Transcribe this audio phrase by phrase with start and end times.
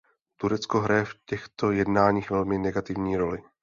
[0.37, 3.43] Turecko hraje v těchto jednáních velmi negativní roli.